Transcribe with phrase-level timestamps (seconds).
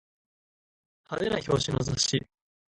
[1.11, 2.25] 派手な表紙の雑誌